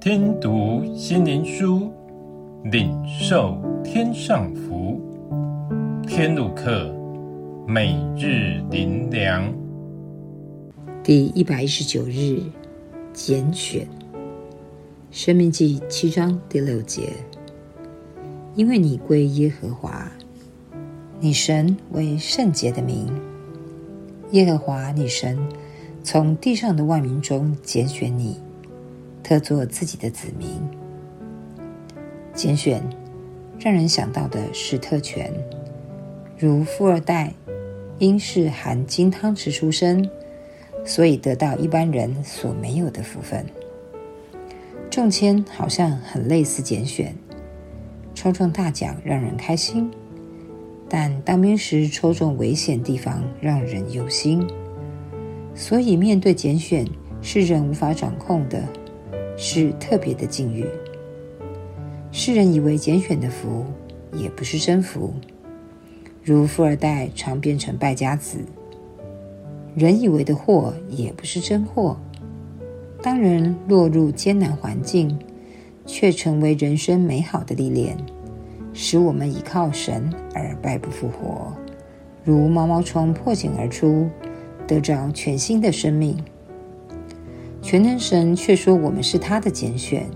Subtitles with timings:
[0.00, 1.90] 听读心灵书，
[2.70, 5.00] 领受天上福。
[6.06, 6.94] 天路客，
[7.66, 9.52] 每日灵粮，
[11.02, 12.40] 第一百一十九日，
[13.12, 13.84] 拣选。
[15.10, 17.08] 生命记七章第六节，
[18.54, 20.08] 因为你归耶和华，
[21.18, 23.08] 你神为圣洁的名。
[24.30, 25.36] 耶和华你神
[26.06, 28.40] 从地上的万民中拣选你，
[29.24, 30.48] 特作自己的子民。
[32.32, 32.80] 拣选
[33.58, 35.32] 让人想到的是特权，
[36.38, 37.34] 如富二代
[37.98, 40.08] 因是含金汤匙出生，
[40.84, 43.44] 所以得到一般人所没有的福分。
[44.88, 47.16] 中签好像很类似拣选，
[48.14, 49.90] 抽中大奖让人开心。
[50.88, 54.46] 但当兵时抽中危险地方，让人忧心。
[55.56, 56.86] 所以面对拣选，
[57.22, 58.62] 是人无法掌控的，
[59.38, 60.66] 是特别的境遇。
[62.12, 63.64] 世人以为拣选的福，
[64.12, 65.14] 也不是真福。
[66.22, 68.38] 如富二代常变成败家子，
[69.74, 71.96] 人以为的祸，也不是真祸。
[73.02, 75.18] 当人落入艰难环境，
[75.86, 77.96] 却成为人生美好的历练。
[78.74, 81.50] 使我们倚靠神而败不复活，
[82.22, 84.06] 如毛毛虫破茧而出，
[84.66, 86.16] 得着全新的生命。
[87.62, 90.06] 全能神却说我们是他的拣选，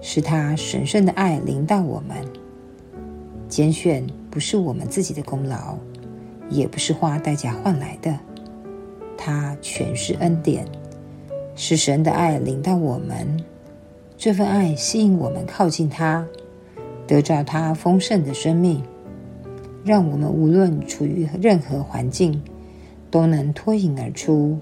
[0.00, 2.16] 是他神圣的爱临到我们。
[3.48, 5.76] 拣选不是我们自己的功劳，
[6.48, 8.18] 也不是花代价换来的，
[9.16, 10.64] 它全是恩典，
[11.54, 13.44] 是神的爱临到我们。
[14.16, 16.26] 这份爱吸引我们靠近他。
[17.06, 18.80] 得着他丰盛的生命，
[19.84, 22.40] 让我们无论处于任何环境，
[23.10, 24.58] 都能脱颖而出，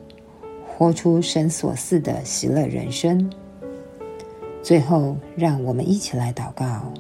[0.66, 3.30] 活出神所赐的喜乐人生。
[4.62, 6.92] 最后，让我们一起来祷告：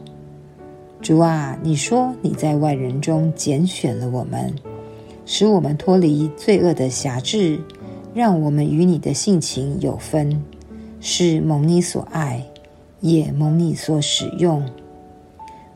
[1.00, 4.54] 主啊，你说你在万人中拣选了我们，
[5.26, 7.60] 使我们脱离罪恶的辖制，
[8.14, 10.42] 让我们与你的性情有分，
[11.00, 12.42] 是蒙你所爱，
[13.00, 14.64] 也蒙你所使用。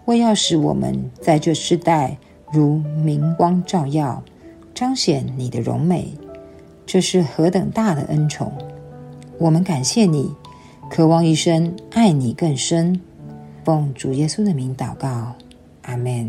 [0.07, 2.17] 为要使我们在这世代
[2.53, 4.23] 如明光照耀，
[4.83, 6.09] 彰显你的荣美，
[6.85, 8.53] 这是何等大的恩宠！
[9.39, 10.35] 我们感谢你，
[10.91, 13.01] 渴望一生爱你更深。
[13.65, 15.37] 奉主耶稣的名祷告，
[15.83, 16.29] 阿门。